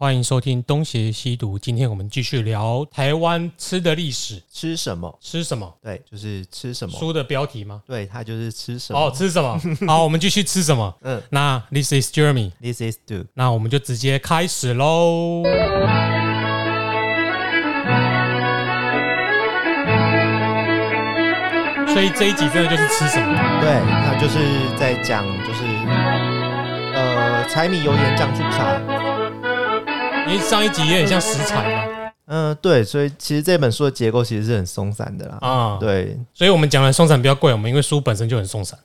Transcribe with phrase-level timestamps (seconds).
[0.00, 1.58] 欢迎收听东邪西毒。
[1.58, 5.18] 今天我们继续聊台湾吃的历史，吃什么？
[5.20, 5.74] 吃什么？
[5.82, 6.96] 对，就是吃什么。
[6.96, 7.82] 书的标题吗？
[7.84, 8.96] 对，它就是吃什么。
[9.00, 9.60] 哦，吃什么？
[9.88, 10.94] 好，我们继续吃什么？
[11.02, 13.24] 嗯那 This is Jeremy，，This is do。
[13.34, 15.42] 那我们就直接开始喽。
[21.88, 23.60] 所以这一集真的就是吃什么？
[23.60, 24.38] 对，它就是
[24.78, 25.64] 在讲，就是
[26.94, 28.80] 呃，柴米油盐酱醋茶。
[30.28, 31.94] 因为上一集也很像食材嘛。
[32.30, 35.38] 嗯、对，所以其实这本书的结构其实是很松散的啦。
[35.40, 38.78] 啊，对，所以我们讲的松散比较贵，我们因为书本身就很松散。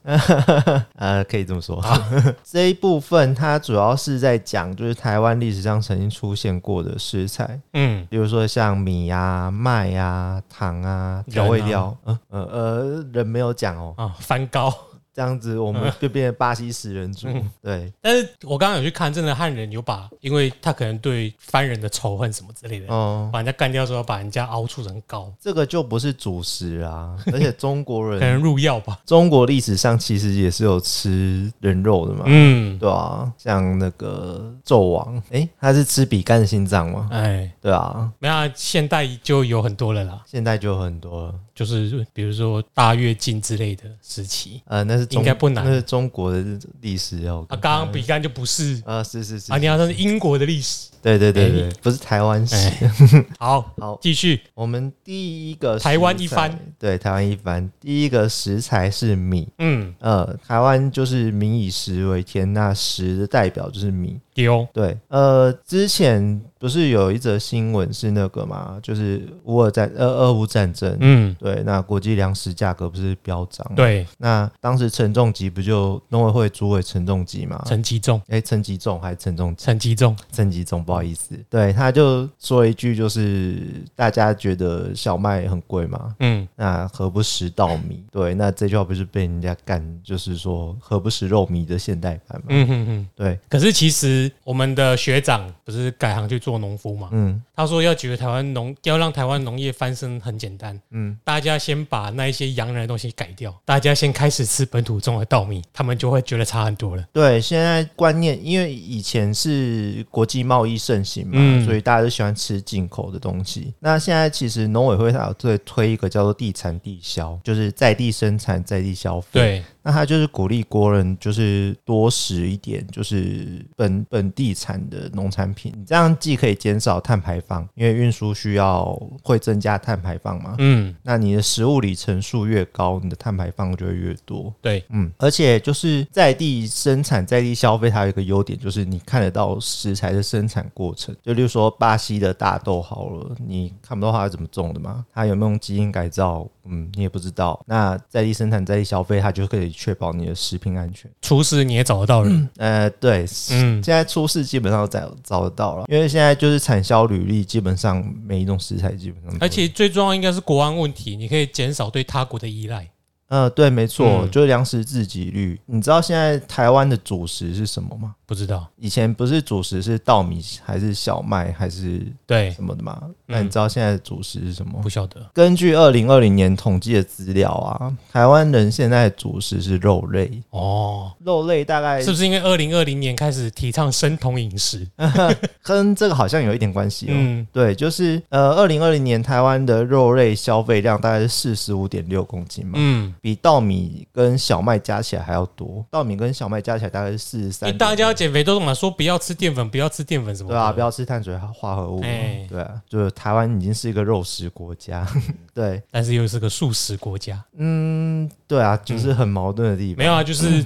[0.96, 1.84] 呃， 可以这么说。
[2.42, 11.94] 这一部分它主要是在讲，就是台湾历史上曾经出现过的食材，嗯，比如说像米啊、麦啊、糖啊、调味料。
[12.06, 14.74] 嗯呃呃，人没有讲哦，啊，翻高。
[15.14, 17.28] 这样子 我们就变成巴西食人族。
[17.28, 23.30] 嗯对，但是我刚刚有去看，真的汉人有把，因为他可能对番人的仇恨什么之类的，哦。
[23.32, 29.00] 把人家干掉之后，把人家凹出成膏，这个就不是主食啊，而且中国可能人，入药吧。
[29.06, 37.08] 中国历史上其实也是有吃人肉的嘛，嗯，对啊，像那个纣王，诶，他是吃比干的心脏吗？
[37.12, 46.44] 哎，对啊，没有啊，现代就有很多了啦，现代就有很多了，就是比如说大跃进之类的时期呃，那是中应该不难那是中国的
[46.82, 47.46] 历史哦。
[47.50, 47.56] 啊。
[47.56, 50.90] 刚刚比干就不是啊，是是是啊，你要说是英国的历史。
[51.02, 52.56] 对对对对，不是台湾史。
[52.56, 54.40] 哎，好， 好，继续。
[54.54, 59.50] 我们第一个台湾一番，对，台湾一番，第一个食材是米。
[59.58, 64.18] 嗯，呃，台湾就是民以食为天，那食的代表就是米。
[64.34, 77.62] 丢，对，呃，之前不是有一则新闻是那个嘛，就是乌尔战呃俄乌战争，嗯，对，那国际粮食价格不是飙涨？，对，那当时陈仲基不就农委会主委陈仲基嘛？
[77.66, 79.66] 陈吉仲，哎，陈吉仲还是陈仲基？
[79.66, 83.62] 陈吉仲，陈吉仲，不好意思，对，他就说一句，就是
[83.96, 88.04] 大家觉得小麦很贵嘛，嗯，那何不食稻米？
[88.12, 92.46] 对，那这句话不是被人家干，就是说何不食肉糜的现代版嘛？
[92.50, 93.10] 嗯嗯嗯。
[93.16, 97.10] 对，可是其实我们的学长不是改行去做农夫嘛？
[97.12, 107.06] 嗯他说要解决台湾农要让台湾农业翻身很简单，嗯，大家先把那一些洋人的东西改掉，大家先开始吃本土种的稻米，他们就会觉得差很多了。
[107.14, 113.74] 对，现在观念，因为以前是国际贸易盛行嘛，嗯所以大家都喜欢吃进口的东西。
[113.80, 130.54] 那现在其实农委会它有在推一个叫做地产地销，就是在地生产、在地消费。，对，那它就是鼓励国人就是多食一点，就是本本地产的农产品，这样既可以减少碳排放，因为运输需要会增加碳排放嘛。
[130.60, 134.54] 嗯，那你的食物里程数越高，你的碳排放就会越多。
[134.62, 141.16] 对，嗯，而且就是在地生产、在地消费，它有一个优点，就是你看得到食材的生产过程。
[141.24, 145.04] 就例如说巴西的大豆好了，你看不到它是怎么种的嘛？
[145.12, 146.48] 它有没有用基因改造？
[146.66, 147.60] 嗯，你也不知道。
[147.66, 151.12] 那在地生产、在地消费，它就可以确保你的食品安全。
[151.22, 162.90] 厨师你也找得到人，呃，对，嗯现在出事基本上都找找得到了，因为现在就是产销履历，基本上每一种食材基本上，而且最重要应该是国安问题，你可以减少对他国的依赖。
[163.30, 165.60] 呃，对，没错，嗯就是粮食自给率。
[165.66, 168.16] 你知道现在台湾的主食是什么吗？
[168.26, 173.02] 不知道，以前不是主食是稻米还是小麦还是对，什么的吗？
[173.26, 174.80] 那你知道现在的主食是什么？
[174.82, 175.30] 不晓得。
[175.34, 184.88] 根据二零二零年统计的资料啊，台湾人现在的主食是肉类，哦，肉类大概是不是因为二零二零年开始提倡生酮饮食？
[185.62, 187.14] 跟这个好像有一点关系哦。
[187.14, 195.86] 嗯，对，就是呃，二零二零年台湾的肉类消费量大概是四十五点六公斤嘛，嗯，比稻米跟小麦加起来还要多。
[195.90, 197.70] 稻米跟小麦加起来大概是四十三。
[197.70, 200.56] 因为大家要减肥都懂了说不要吃淀粉，不要吃淀粉什么的。
[200.56, 202.02] 对啊，不要吃碳水化合物。
[202.04, 205.08] 哎对啊，就是台湾已经是一个肉食国家。
[205.56, 210.00] 对，但是又是个素食国家，嗯，对啊，就是很矛盾的地方。
[210.00, 210.62] 没有啊，就是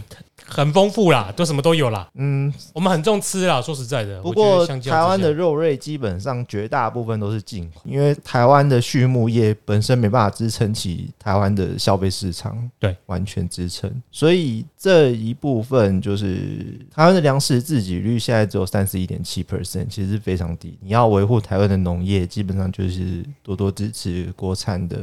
[0.48, 2.10] 很丰富啦，都什么都有啦。
[2.16, 4.22] 嗯，我们很重吃啦，说实在的。
[4.22, 20.78] 不过台湾的肉类基本上绝大部分都是进口，因为台湾的畜牧业本身没办法支撑起台湾的消费市场，对，完全支撑，所以这一部分就是台湾的粮食自给率现在只有三十一点七 percent，其实是非常低。
[20.82, 24.98] 你要维护台湾的农业，基本上就是多多支持国产的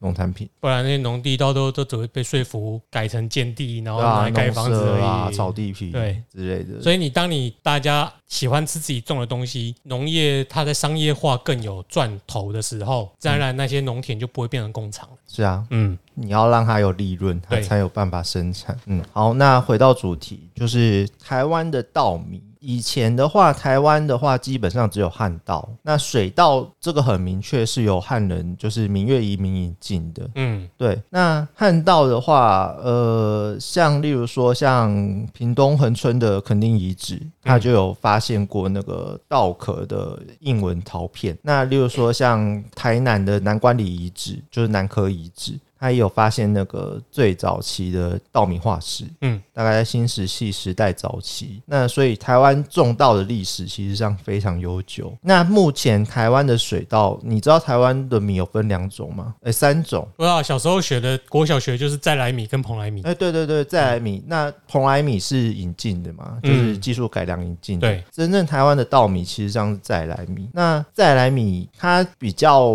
[0.00, 5.02] 农产品，不然那些农地到都都只会被说服改成建地，然后拿来盖房子而已。
[5.02, 15.16] 啊、炒地皮对之类的，所以你当你大家喜欢吃自己种的东西，农业它在商业化更有赚头的时候，自然而然那些农田就不会变成工厂了。
[15.26, 18.78] 是啊，嗯，你要让它有利润，它才有办法生产。
[18.86, 22.42] 嗯，好，那回到主题，就是台湾的稻米。
[22.60, 30.28] 以前的话，台湾的话基本上只有汉道，那水道这个很明确是由汉人就是明月移民引进的。
[30.34, 34.90] 嗯对，那汉道的话，呃，像例如说像
[35.32, 41.36] 屏东恒春的垦丁遗址，它就有发现过那个稻壳的印文陶片。
[41.42, 45.58] 那例如说像台南的南关里遗址，就是南科遗址。
[45.80, 51.62] 它也有发现那个最早期的稻米化石，嗯，大概在新石器时代早期。
[51.64, 55.16] 那所以台湾种稻的历史其实上非常悠久。
[55.22, 59.34] 那目前台湾的水稻，你知道台湾的米有分两种吗？
[59.42, 60.06] 诶，三种。
[60.18, 67.88] 不知道小时候学的国小学就是再来米跟蓬莱米，哎、对对对，再来米，那蓬莱米是引进的嘛，就是嗯技术改良引进的。
[67.88, 70.46] 对，真正台湾的稻米其实上是再来米。
[70.52, 72.70] 那再来米它比较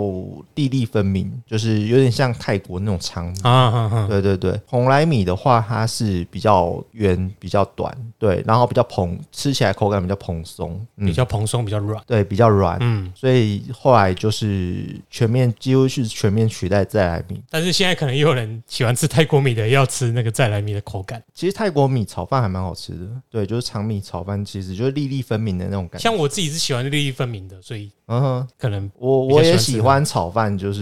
[0.55, 3.33] 粒粒分明，就是有点像泰国那种长米。
[3.43, 12.01] 啊对对对，蓬莱米的话，它是比较圆、比较短，对，然后比较蓬，吃起来口感比较蓬松，嗯比，较蓬松，比较软。
[12.05, 12.77] 对，比较软。
[12.81, 17.41] 嗯，所以后来就是全面，几乎是全面取代再来米。
[17.49, 21.21] 但是现在可能也有人喜欢吃泰国米的，要吃那个再来米的口感。
[21.33, 26.03] 其实泰国米炒饭还蛮好吃的，对，就是长米炒饭，其实就是粒粒分明的那种感觉。
[26.03, 30.81] 像我自己是喜欢粒粒分明的，所以嗯哼，可能我我也喜喜欢炒饭，就是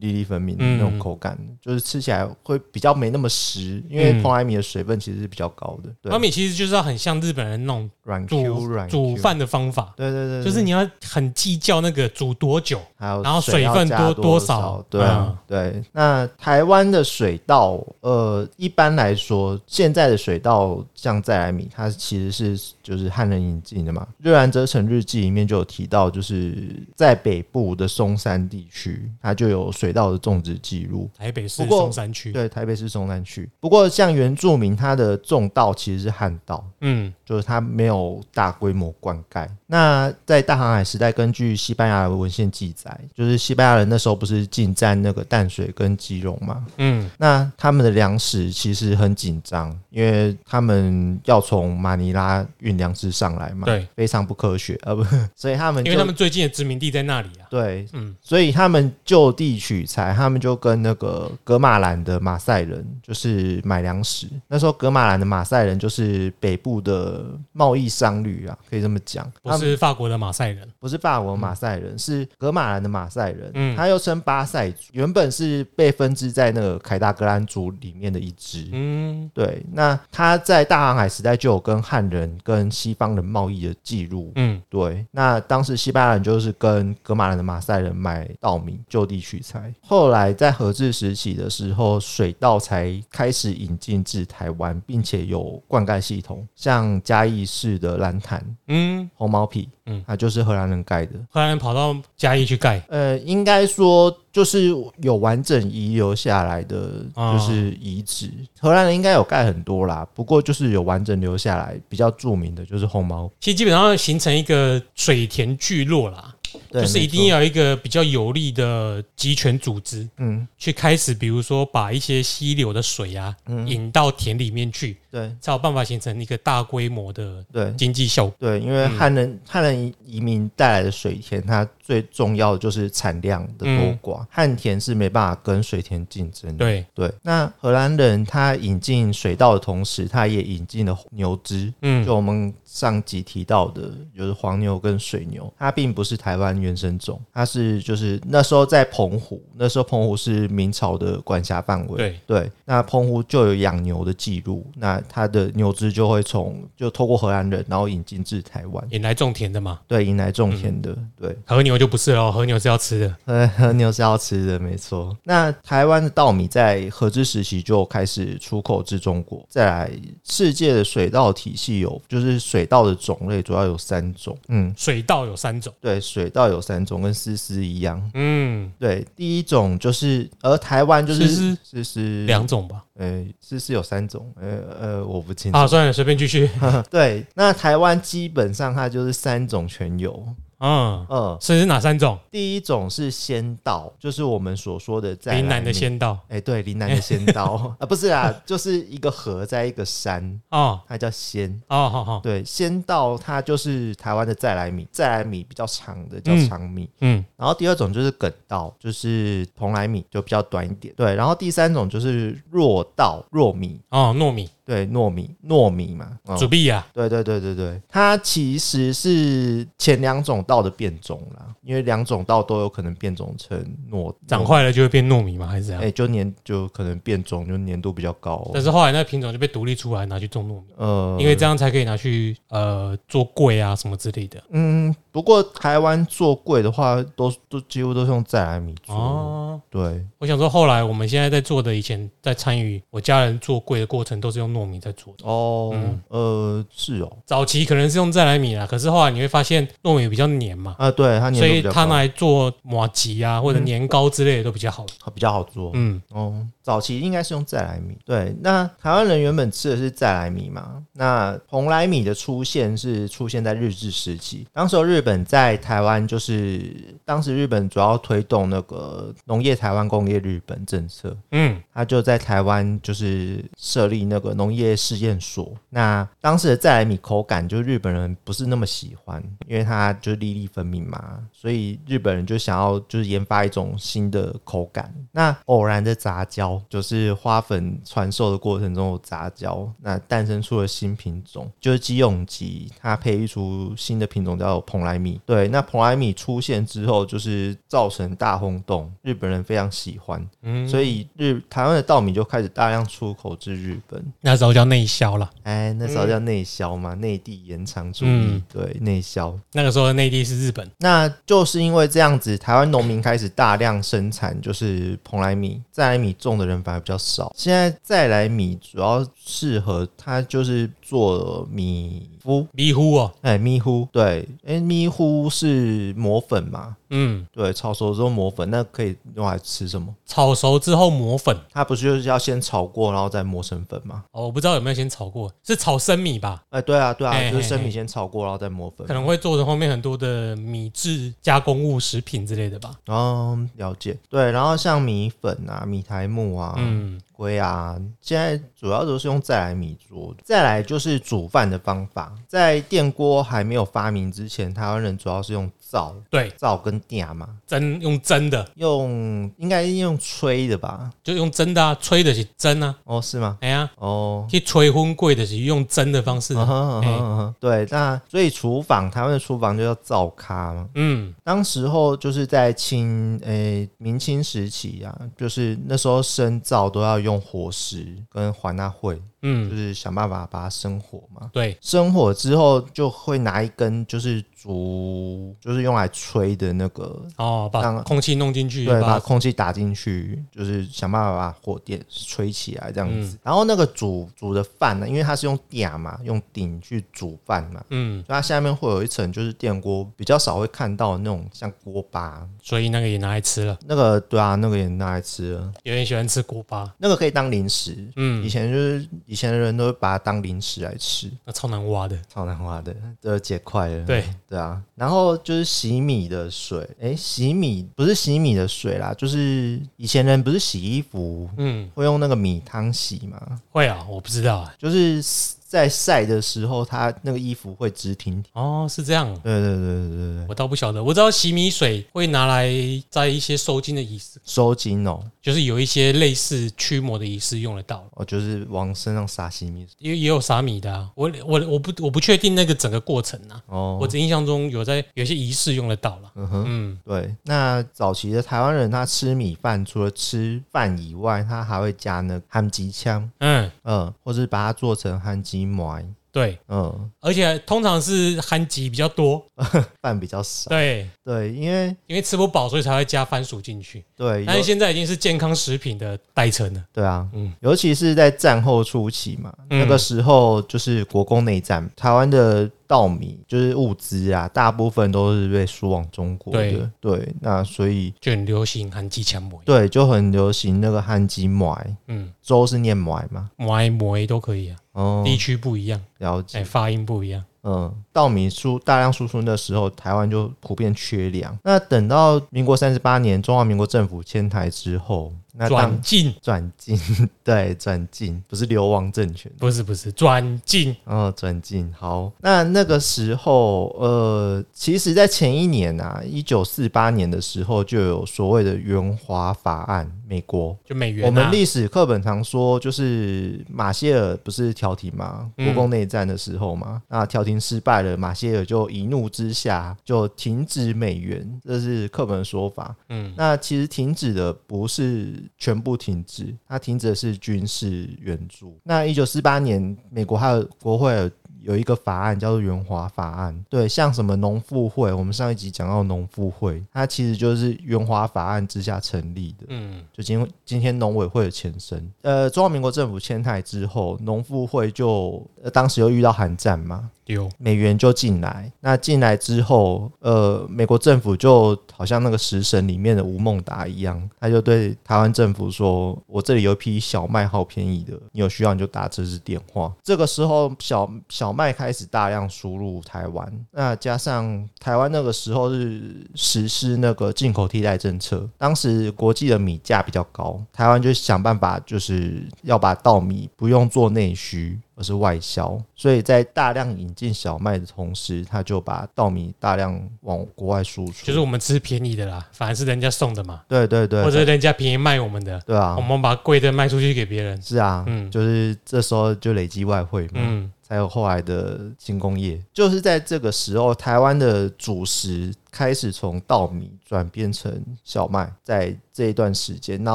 [0.00, 12.80] 粒粒分明的那种口感，就是吃起来会比较没那么实，因为嗯蓬莱米的水分其实是比较高的，对泡，米其实就是要很像日本人那种软 Q 煮软煮饭的方法，对对对，就是你要很计较那个煮多久。
[13.00, 15.80] 还有然后水分多多多少对啊、对。
[15.92, 24.04] 那台湾的水稻，呃，一般来说，现在的水稻像再来米，它其实是就是汉人引进的嘛。
[24.18, 31.08] 《瑞兰折成日记》里面就有提到，就是在北部的松山地区，它就有水稻的种植记录。
[31.16, 33.48] 台北市不过松山区，对，台北市松山区。
[33.60, 39.46] 不过像原住民，他的种稻其实是旱稻，嗯就是它没有大规模灌溉。
[39.70, 46.64] 那在大航海时代，根据西班牙的文献记载，就是西班牙人那时候不是进占那个淡水跟基隆嘛？
[46.78, 55.04] 嗯，那他们的粮食其实很紧张，因为他们要从马尼拉运粮食上来嘛，对，非常不科学，呃不，
[55.36, 57.46] 所以他们因为他们最近的殖民地在那里啊。
[57.50, 64.26] 对，嗯所以他们就地取材，他们就跟那个格马兰的马赛人就是买粮食。
[64.48, 69.30] 那时候格马兰的马赛人就是北部的贸易商旅啊，可以这么讲。
[69.58, 73.50] 是法国的马赛人，不是法国马赛人，是格马兰的马赛人。
[73.54, 78.68] 嗯他又称巴塞族，原本是被分支在那个凯达格兰族里面的一支。
[78.72, 84.32] 嗯对，那他在大航海时代就有跟汉人跟西方人贸易的记录。
[84.36, 89.72] 嗯，对，那当时西班牙人就是跟格马兰的马赛人买稻米就地取材。
[89.80, 101.14] 后来在和治时期的时候，水稻才开始引进至台湾，并且有灌溉系统，像嘉义市的蓝潭、嗯，红毛皮，嗯嗯，它就是荷兰人盖的。
[101.30, 104.72] 荷兰人跑到嘉义去盖，呃，应该说就是
[105.02, 108.30] 有完整遗留下来的，哦就是遗址。
[108.60, 116.37] 荷兰人应该有盖很多啦，不过就是有完整留下来，比较著名的就是红毛，其实基本上形成一个水田聚落啦，对，
[116.72, 120.46] 就是一定要有一个比较有力的集权组织，嗯。
[120.58, 125.32] 去开始，比如说把一些溪流的水啊嗯，引到田里面去，对。
[125.40, 127.72] 才有办法形成一个大规模的对。
[127.78, 128.34] 经济效果。
[128.38, 136.58] 对，因为嗯汉人、汉人移民带来的水田，它最重要的就是产量的嗯多寡，旱田是没办法跟水田竞争的。
[136.58, 151.96] 对，对，那荷兰人他引进水稻的同时，他也引进了牛只，嗯就我们上集提到的，就是黄牛跟水牛，它并不是台湾原生种，它是就是那时候在澎湖，那时候澎湖是明朝的管辖范围。
[151.96, 161.34] 对对，那澎湖就有养牛的记录，那它的牛只就会从就透过荷兰人，然后引进至台湾，引来种田的嘛，对，引来种田的，对。
[161.46, 163.14] 和牛就不是喽，和牛是要吃的。
[163.26, 165.16] 呃，和牛是要吃的，没错。
[165.24, 169.44] 那台湾的稻米在合资时期就开始出口至中国。
[169.48, 169.90] 再来，
[170.24, 174.36] 世界的水稻体系有，就是水稻的种类主要有三种。
[174.48, 178.10] 嗯，水稻有三种，对，水稻有三种，跟丝丝一样。
[178.14, 182.84] 嗯，对，第一种就是，而台湾就是丝丝丝丝两，种吧。
[182.98, 185.58] 呃，丝丝有三种，呃呃，我不清楚。
[185.58, 186.50] 啊，算了，随便继续。
[186.90, 190.26] 对，那台湾基本上它就是三种全有。
[190.60, 192.18] 嗯，嗯，所以是哪三种？
[192.30, 201.48] 第一种是仙稻，就是我们所说的在云南的仙稻哎、对，林南的仙稻 啊，不是啊，就是一个河在一个山，哦它叫仙。
[201.68, 206.90] 哦，好好，对，仙稻它就是台湾的再来米，再来米比较长的叫嗯长米。
[207.00, 210.92] 嗯，然后第二种就是梗稻，就是蓬莱米，就比较短一点。
[210.96, 213.80] 对，然后第三种就是弱稻、弱米。
[213.90, 223.58] 哦，糯米，对，糯米糯米嘛，哦主币啊，对对对对对，它其实是前两种稻的变种啦，因为两种稻都有可能变种成
[223.90, 225.46] 糯长，坏了就会变糯米吗？
[225.46, 225.92] 还是怎哎、样？
[225.94, 228.46] 就粘就可能变种，就粘度比较高。
[228.52, 234.38] 但是后来那品种就被独立出来拿去种糯米，呃，因为这样才可以拿去呃做柜啊什么之类的。
[234.50, 238.94] 嗯，不过台湾做柜的话，都都几乎都是用再来米做。
[238.94, 245.24] 哦，对，我想说，后来我们现在在做的，以前在参与我家人做柜的过程，都是用糯米在做的。
[245.26, 254.86] 哦，嗯呃，是哦，早期可能是用再来米啦，可是后来你会发现糯米比较黏嘛，啊，对，它粘度所以比较它拿来做麻吉啊或者年糕之类的都比较好。
[255.14, 255.70] 比较好做。
[255.74, 257.96] 嗯，哦，早期应该是用再来米。
[258.04, 260.82] 对，那台湾人原本吃的是再来米嘛？
[260.92, 275.52] 那蓬莱米的出现是出现在日治时期，当时候日本在台湾就是当时日本主要推动那个农业台湾工业日本政策，嗯，他就在台湾就是设立那个农业试验所。
[275.70, 284.92] 那当时的再来米口感，就日本人不是那么喜欢，因为它就是粒粒分明嘛，所以日本人就想要就是研发一种新的口感。
[285.12, 295.20] 那偶然的杂交，就是花粉传授的过程中有杂交，那诞生出了新品种，就是基永吉，它培育出新的品种叫蓬莱米。
[295.26, 300.26] 对，那蓬莱米出现之后，就是造成大轰动，日本人非常喜欢。
[300.42, 304.04] 嗯所以日台湾的稻米就开始大量出口至日本。
[304.20, 305.30] 那时候叫内销了。
[305.42, 309.38] 哎，那时候叫内销嘛，内、地延长主义，嗯对内销。
[309.52, 310.66] 那个时候的内地是日本。
[310.78, 317.30] 那就是因为这样子，台湾农民开始大量生产，就是蓬莱米，再来米种的人反而比较少。
[317.36, 329.94] 现在再来米主要适合它就是做米糊，米糊哦，哎，米糊，对，哎，米糊是磨粉嘛，嗯，对，炒熟之后磨粉，那可以用来吃什么？
[330.06, 331.36] 炒熟之后磨粉。
[331.52, 334.04] 它不是就是要先炒过，然后再磨成粉吗？
[334.12, 336.42] 哦，我不知道有没有先炒过，是炒生米吧？
[336.48, 338.94] 哎，对啊，对啊，嘿就是生米先炒过，然后再磨粉可。
[338.94, 342.74] 能会做成后面很多的米制加工物、食品之类的吧。
[342.86, 343.98] 哦，了解。
[344.08, 350.14] 对，然后像米粉啊、米苔木啊、嗯，龟啊，现在主要都是用再来米做。
[350.22, 360.90] 再来就是煮饭的方法，在电锅还没有发明之前，台湾人主要是用灶、对，灶跟电嘛，蒸用蒸的，用应该用吹的吧？
[361.04, 363.36] 就用蒸的啊，吹的是蒸啊，哦，是吗？
[363.42, 364.26] 哎呀，哦。
[364.30, 366.42] 去吹荤贵的是用蒸的方式啊。
[366.42, 370.66] 嗯哼嗯哼嗯哼对，那所以厨房，台湾的厨房就叫灶咖嘛。
[370.74, 381.30] 嗯，当时候就是在清诶、明清时期啊，就是那时候生灶都要用火石跟还纳会，就嗯，是想办法把它生火嘛。
[381.32, 393.16] 对，生火之后就会拿一根就是竹，就是用来吹的那个，哦，把空气弄进去，对，把把空气打进去，就是想办法把火点吹起来这样子。
[393.16, 402.26] 嗯然后那个煮煮的饭呢，因为它是用鼎嘛，用鼎去煮饭嘛，嗯，所以它下面会有一层就是电锅，比较少会看到那种像锅巴。
[402.42, 403.58] 所以那个也拿来吃了。
[403.66, 407.72] 那个对啊，那个也拿来吃了，有人喜欢吃锅巴，那个可以当零食。
[407.96, 411.98] 嗯以嗯，前就是以前的人都会把它当零食来吃，那超难挖的。
[412.12, 413.84] 超难挖的，这结块了。
[413.86, 424.54] 对，对啊，然后就是洗米的水，诶，洗米不是洗米的水啦，就是以前人不是洗衣服嗯，会用那个米汤洗吗，会啊，我不知道啊。
[424.58, 425.02] 就是
[425.48, 428.32] 在晒的时候，它那个衣服会直挺挺。
[428.34, 430.84] 哦，是这样，对对对对对对，我倒不晓得。
[430.84, 432.52] 我知道洗米水会拿来
[432.90, 440.90] 在一些收金的仪式，收金哦，就是有一些类似驱魔的仪式用得到，哦，就是往身上撒洗米水也也有撒米的啊。
[440.94, 443.78] 我我我不我不确定那个整个过程啊，哦。
[443.80, 446.12] 我只印象中有在有些仪式用得到了。
[446.14, 447.14] 嗯哼，嗯，对。
[447.22, 455.80] 那早期的台湾人，他吃米饭，除了吃饭以外，他还会加那个汉吉枪，嗯，嗯，或是把它做成汉吉馍，
[456.10, 459.24] 对，嗯，而且通常是憨吉比较多，
[459.80, 460.48] 饭比较少。
[460.48, 463.84] 对，对，因为因为吃不饱，所以才会加番薯进去。
[463.94, 466.64] 对，但是现在已经是健康食品的代称了。
[466.72, 467.32] 对啊，嗯。
[467.40, 469.60] 尤其是在战后初期嘛，嗯。
[469.60, 476.70] 那个时候就是国共内战，台湾的稻米就是物资啊，大部分都是被输往中国的。
[476.80, 483.30] 对，那所以就很流行含鸡强馍，对就很流行那个汉吉馍，嗯，粥是念馍吗。
[483.36, 486.44] 馍馍都可以啊，哦，地区不一样，了哎，解。
[486.44, 487.24] 发音不一样。
[487.48, 491.36] 嗯，稻米输大量输出的时候，台湾就普遍缺粮。
[491.42, 496.78] 那等到民国三十八年中华民国政府迁台之后，那转进转进，
[497.24, 499.32] 对，转进不是流亡政权。
[499.38, 502.12] 不是不是转进，哦，转进好。
[502.20, 510.56] 那那个时候，呃，其实，在前一年啊，一九四八年的时候，就有所谓的援华法案，美国。
[510.64, 511.06] 就美元、啊。
[511.06, 522.74] 我们历史课本常说，就是马歇尔不是调停嘛，嗯国共内战的时候嘛，那调停失败了，马歇尔就一怒之下就停止美元，这是课本的说法。
[522.88, 528.58] 嗯，那其实停止的不是全部停止，它停止的是军事援助。
[528.62, 539.46] 那一九四八年，美国还有国会有有一个法案叫做援华法案，对，像什么农妇会，我们上一集讲到农妇会，它其实就是援华法案之下成立的。
[539.48, 546.90] 嗯，就今今天农委会的前身，呃，中华民国政府迁台之后，农妇会就、呃、当时又遇到寒战嘛，
[547.38, 548.50] 美元就进来。
[548.60, 574.58] 那进来之后，呃，美国政府就好像那个食神里面的吴孟达一样，他就对台湾政府说：“我这里有一批小麦，好便宜的，你有需要你就打这支电话。”这个时候，小小麦开始大量输入台湾，那加上台湾那个时候是实施那个进口替代政策，当时国际的米价比较高，台湾就想办法就是要把稻米不用做内需。
[574.78, 581.04] 而是外销，所以在大量引进小麦的同时，他就把稻米大量往国外输出。
[581.04, 587.42] 就是我们吃便宜的啦，反而是人家送的嘛，对对对，或者人家便宜卖我们的，对啊我，们把贵的卖出去给别人。
[587.42, 590.12] 是啊，嗯就是这时候就累积外汇嘛。
[590.14, 592.38] 嗯，才有后来的轻工业。
[592.52, 599.94] 就是在这个时候，台湾的主食开始从稻米转变成小麦，在这一段时间，然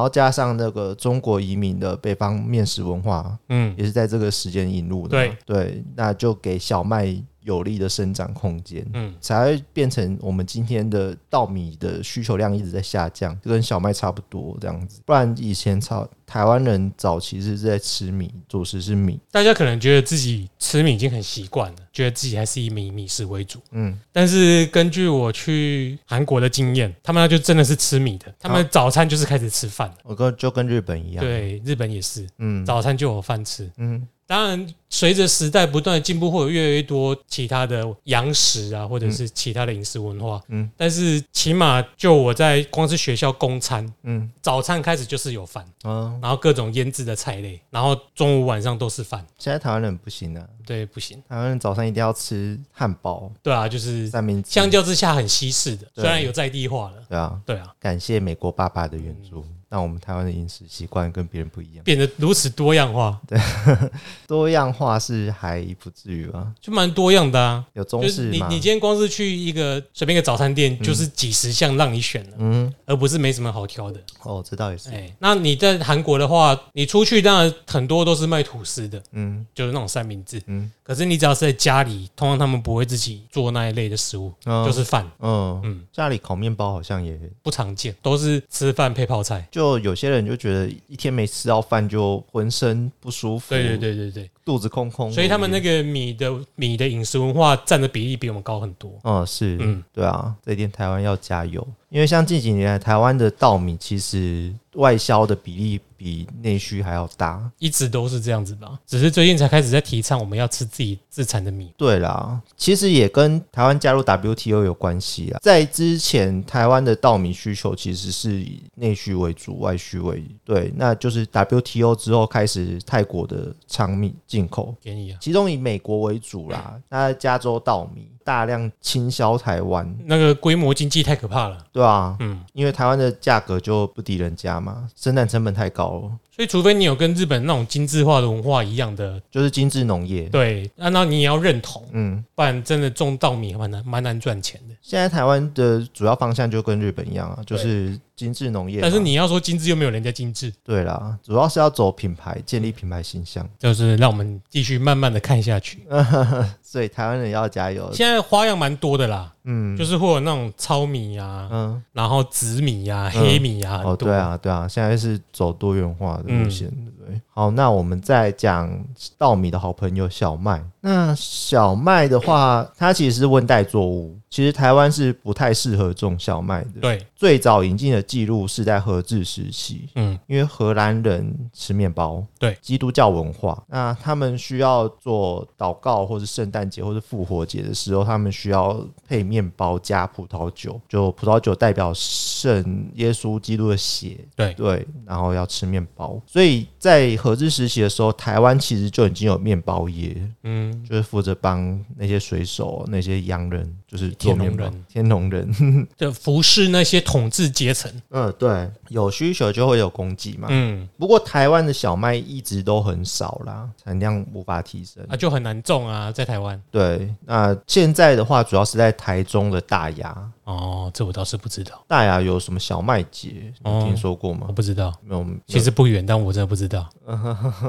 [0.00, 5.36] 后加上那个中国移民的北方面食文化，嗯，也是在这个时间引入的对。
[5.46, 7.14] 对，那就给小麦
[7.44, 8.84] 有利的生长空间。
[8.92, 15.00] 嗯，才会变成我们今天的稻米的需求量一直在下降，就跟小麦差不多这样子。
[15.06, 23.60] 不然以前草台湾人早期是在吃米，主食是米，大家可能觉得自己吃米已经很习惯了，觉得自己还是以米米食为主。
[23.72, 29.94] 嗯，但是根据我去韩国的经验，他们那就真的是吃米的，他们早餐就是开始吃饭了。
[30.02, 33.70] 我跟就跟日本一样。，对，日本也是，嗯早餐就有饭吃。
[33.76, 40.40] 嗯当然，随着时代不断的进步，会有越来越多其他的洋食啊，或者是其他的饮食文化。
[40.48, 44.30] 嗯但是起码就我在光是学校供餐，嗯。
[44.40, 49.24] 早餐开始就是有饭，嗯，然后各种腌制的菜类，然后中午晚上都是饭。
[49.38, 54.50] 现在台湾人不行啊，对，不行，台湾人早上一定要吃汉堡、对啊，就是三明治。
[54.50, 56.02] 相较之下很西式的，对。
[56.02, 61.82] 虽然有在地化了，对啊，对啊，感谢美国爸爸的援助，让我们台湾的饮食习惯跟别人不一样。
[61.82, 63.36] 变得如此多样化，对
[64.28, 66.46] 多样化是还不至于吧？
[66.60, 67.64] 就蛮多样的啊。
[67.72, 68.38] 有中式你？
[68.48, 74.00] 你今天光是去一个随便一个早餐店，就是几十项让你选了，嗯，而不是没什么好挑的。
[74.22, 74.90] 哦，这倒也是。
[74.90, 80.40] 哎，那你在韩国的话，你出去当然很多都是卖吐司的，嗯就是那种三明治。
[80.46, 89.48] 嗯可是你只要是在家里，通常他们不会自己做那一类的食物，嗯就是饭，嗯嗯，家里烤面包好像也，不常见，都是吃饭配泡菜。
[89.50, 95.10] 就就有些人就觉得一天没吃到饭就浑身不舒服，对对，对对对，肚子空空。
[95.12, 98.92] 所以他们那个米的米的饮食文化占的比例比我们高很多。
[99.02, 107.50] 嗯是，嗯对啊，这一点台湾要加油，因为像近几年来台湾的稻米其实外销的比例比内需还要大。
[107.58, 111.72] 一直都是这样子吧，只是最近才开始在提倡我们要吃自己自产的米。
[111.76, 115.38] 对啦，其实也跟台湾加入 WTO 有关系啊。
[115.40, 126.74] 在之前，台湾的稻米需求其实是以内需为主，外需为对，那就是 WTO 之后开始泰国的长米进口，便宜啊，其中以美国为主啦。
[126.90, 131.64] 那加州稻米大量倾销台湾，那个规模经济太可怕了。
[131.72, 140.28] 对啊，嗯，因为台湾的价格就不敌人家嘛，生产成本太高了，所以除非你有跟日本那种精致化的文化一样的，就是精致农业。
[140.30, 144.74] 对，那那你也要认同，嗯，不然真的种稻米蛮难蛮难赚钱的。
[144.82, 148.80] 现在台湾的主要方向就跟日本一样啊，就是精致农业。
[148.80, 155.86] 但是你要说精致，又没有人家精致，对啦，主要是要走品牌，建立品牌形象，就是让我们继续慢慢的看下去。
[156.62, 157.90] 所以台湾人要加油。
[157.92, 167.20] 现在花样蛮多的啦，嗯就是会有那种糙米啊，嗯，然后紫米啊、嗯黑米啊，哦，对，啊，对啊，现在是走多元化的路线，嗯对不对？
[167.28, 168.84] 好，那我们再讲
[169.18, 170.64] 稻米的好朋友小麦。
[170.86, 176.80] 那小麦的话，它其实是温带作物，其实台湾是不太适合种小麦的。
[176.82, 182.54] 对，最早引进的记录是在荷治时期，嗯，因为荷兰人吃面包，对。
[182.60, 194.52] 基督教文化，那他们需要做祷告或是圣诞节或是复活节的时候，他们需要配面包加葡萄酒，就葡萄酒代表圣耶稣基督的血，对。
[194.52, 207.88] 对，然后要吃面包，所以在合资实习的时候，台湾其实就已经有面包业，嗯，就是负责帮那些水手、那些洋人，就是做面包天龙人天龙人， 就服侍那些统治阶层。
[208.10, 210.48] 嗯，对，有需求就会有供给嘛。
[210.50, 215.04] 嗯，不过台湾的小麦一直都很少啦，产量无法提升。
[215.08, 216.60] 啊，就很难种啊，在台湾。
[216.72, 224.52] 对，那现在的话，主要是在台中的大雅，哦，这我倒是不知道，大雅有什么小麦节，你哦听说过吗我？
[224.52, 224.92] 不知道。
[225.04, 226.88] 没有，其实不远，但我真的不知道，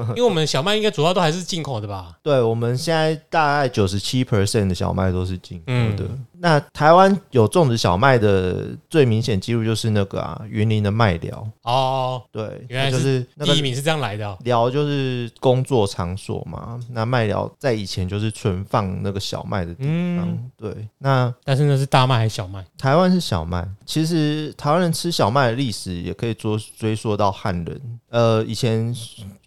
[0.10, 2.18] 因为我们小麦应该主要都还是进口的吧？
[2.24, 6.06] 对，我们现在大概九十七 percent 的小麦都是进口的。
[6.08, 14.38] 嗯那台湾有种植小麦的最明显记录就是那个啊，云林的麦寮，哦，对，原来就是那个第一名是这样来的哦。
[14.44, 16.80] 寮就是工作场所嘛。
[16.92, 20.28] 那麦寮在以前就是存放那个小麦的地方。
[20.28, 22.64] 嗯，对，那但是那是大麦还是小麦？
[22.78, 27.82] 台湾是小麦，其实台湾人吃小麦的历史也可以追追溯到汉人。
[28.10, 28.94] 呃，以前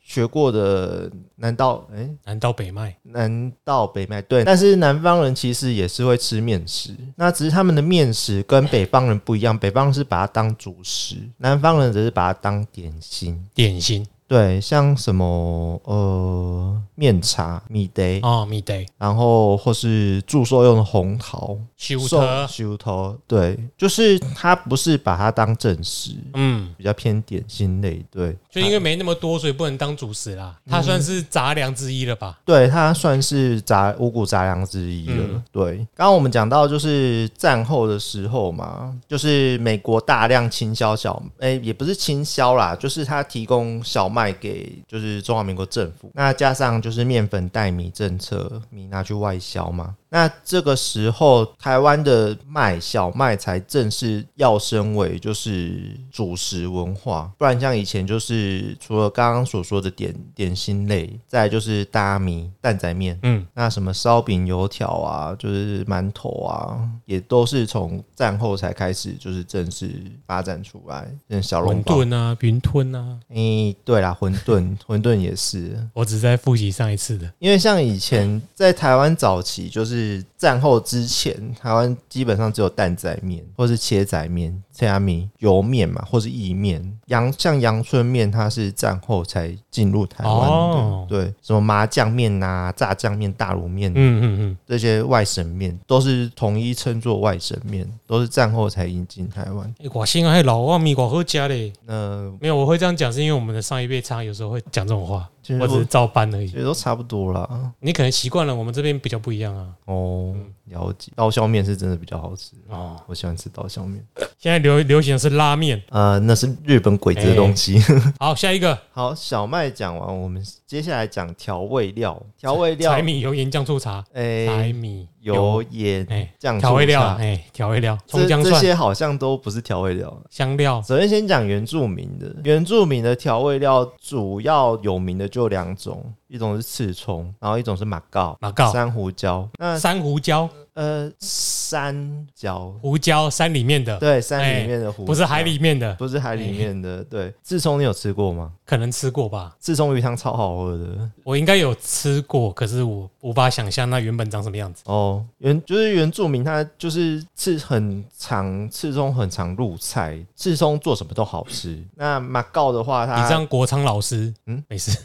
[0.09, 2.97] 学过的南道，哎、南道北麦？
[3.03, 13.39] 南道北麦对，但是南方人其实也是会吃面食，那只是他们的面食跟北方人不一样，北方人是把它当主食，南方人则是把它当点心。
[13.55, 30.55] 点心对，像什么呃面茶、米德，哦，米得然后或是祝寿用的红桃、修寿特，修头，对，就是它不是把它当正食，嗯，比较偏点心类，对，就因为没那么多，所以不能当主食啦。
[30.69, 32.39] 它算是杂粮之一了吧？
[32.45, 35.25] 对，它算是杂五谷杂粮之一了。
[35.27, 49.95] 嗯对，刚刚我们讲到就是战后的时候嘛，就是美国大量倾销小，哎、也不是倾销啦，就是它提供小麦卖给就是中华民国政府，那加上就是面粉代米政策，米拿去外销嘛。
[50.11, 69.91] 那这个时候，台湾的麦小麦才正式要升为就是主食文化，不然像以前就是除了刚刚所说的点点心类，再来就是大米、蛋仔面，嗯，那什么烧饼、油条啊，就是馒头啊，也都是从战后才开始就是正式
[70.27, 72.07] 发展出来，像小笼馄。
[72.07, 77.31] 饨啊，云吞啊，诶、对啦，馄饨， 馄饨也是，我只在复习上一次的。
[77.39, 86.81] 因为像以前在台湾早期，就是是战后之前，台湾基本上只有蛋仔面或是切仔面、切虾米、油面嘛，或是意面。
[87.07, 90.47] 阳像阳春面，它是战后才进入台湾的。
[90.47, 99.75] 哦对，什么麻酱面呐、炸酱面、大卤面、嗯嗯嗯，这些外省面，都是统一称作外省面，都是战后才引进台湾。
[99.81, 101.73] 欸我心啊，还老外米我好加嘞。
[101.87, 105.29] 那没有，我会这样讲，是因为我们的上一辈常常有时候会讲这种话，
[105.61, 106.59] 我只是照搬而已觉。
[106.59, 107.73] 得都差不多啦。
[107.81, 109.67] 你可能习惯了，我们这边比较不一样啊。
[109.87, 110.35] 哦，
[110.67, 111.11] 了解。
[111.17, 114.05] 刀削面是真的比较好吃，哦，我喜欢吃刀削面。
[114.39, 115.83] 现在流流行的是拉面。
[115.91, 117.81] 呃，那是日本鬼子的东西。
[118.21, 122.21] 好，下一个好，小麦讲完，我们接下来讲调味料。
[122.39, 130.17] 调味料柴，米油盐酱醋茶，诶、柴米油、盐、哎，酱、调味料，醋茶哎，调味料，葱这姜蒜、这些好像都不是调味料。
[130.31, 138.37] 香料，首先先讲原住民的，原住民的调味料主要有名的就两种，一种是刺葱，然后一种是马告。
[138.41, 147.03] 马告、珊瑚椒，那珊瑚椒、呃山椒，胡椒，山里面的，对，山哎里面的胡椒，不是海里面的，不是海里面的。
[147.05, 148.53] 对，刺葱你有吃过吗？
[148.69, 149.57] 可能吃过吧。
[149.59, 154.83] 刺葱鱼汤超好喝的我应该有吃过，可是我无法想象那原本长什么样子。
[154.85, 155.25] 哦。
[155.39, 161.83] 原就是原住民，他就是刺很长，刺葱很长入菜，刺葱做什么都好吃。
[161.95, 164.99] 那马告的话，你这它样国昌老师，嗯嗯，没事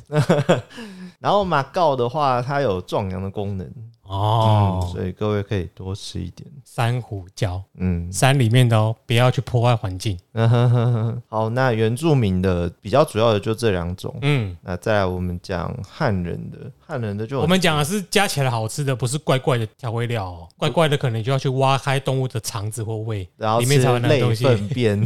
[1.19, 3.65] 然后马告的话，它有壮阳的功能
[4.03, 4.89] 哦嗯。
[4.91, 6.49] 所以各位可以多吃一点。
[6.63, 10.17] 珊瑚礁，嗯，山里面的哦，不要去破坏环境。
[11.27, 14.17] 好，那原住民的比较主要的就这两种。
[14.21, 20.47] 嗯，那再来我们讲汉人的，汉人的就我们讲的是加起来好吃的，不是怪怪的调味料哦。
[20.57, 24.43] 怪怪的可能就要去挖开动物的肠子或胃，然后里面才有那个东西。
[24.43, 25.01] 粪便，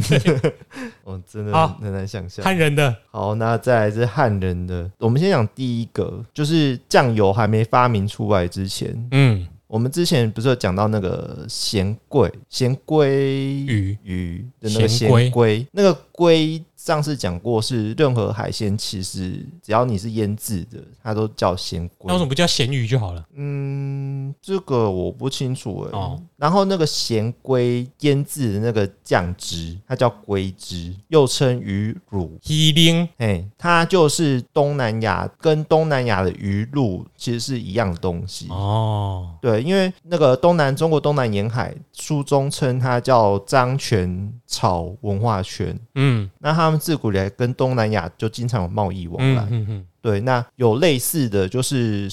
[1.04, 2.44] 我真的好很难想象。
[2.44, 2.94] 汉人的。
[3.10, 9.46] 好，那再来是汉人的，我们先讲第一个，就是酱油还没发明出来之前，嗯。
[9.68, 13.98] 我们之前不是有讲到那个咸桂、咸鲑鱼。
[14.02, 22.18] 鱼的那个咸龟，那个龟上次讲过，是任何海鲜其实只要你是腌制的，它都叫鲜龟那为。
[22.18, 23.22] 什么不叫咸鱼就好了？
[23.34, 32.38] 嗯，这个我不清楚哎、哦然后那个咸龟腌制的那个酱汁，它叫龟汁，又称鱼乳。
[32.48, 38.46] 鱼鳞哎，它就是东南亚跟东南亚的鱼露其实是一样的东西。
[38.50, 45.76] 哦，对，因为那个东南中国东南沿海，书中称它叫漳泉草文化圈。
[45.96, 49.42] 嗯那他们自古以来跟东南亚就经常有贸易往来。
[49.44, 52.08] 嗯嗯嗯，对，那有类似的就是